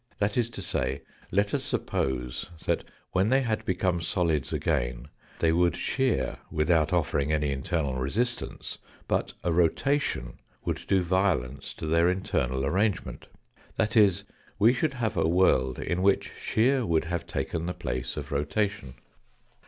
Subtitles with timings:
[0.17, 5.51] That is to say, let us suppose that when they had become solids again they
[5.51, 12.09] would shear without offering any internal resistance, but a rotation would do violence to their
[12.09, 13.27] internal arrangement.
[13.75, 14.23] That is,
[14.57, 18.95] we should have a world in which shear would have taken the place of rotation.